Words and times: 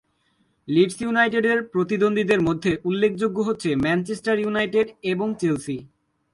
Leeds 0.67 0.97
ইউনাইটেডের 1.01 1.59
প্রতিদ্বন্দ্বীদের 1.73 2.41
মধ্যে 2.41 2.71
উল্লেখযোগ্য 2.83 3.37
হচ্ছে 3.41 3.69
ম্যানচেস্টার 3.75 4.35
ইউনাইটেড 4.39 4.87
এবং 5.03 5.27
চেলসি। 5.41 5.77